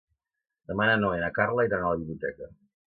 [0.71, 2.55] Demà na Noa i na Carla iran a la biblioteca.